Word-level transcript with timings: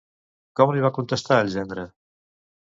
Com 0.59 0.73
li 0.77 0.81
va 0.85 0.91
contestar 0.97 1.39
el 1.45 1.53
gendre? 1.59 1.87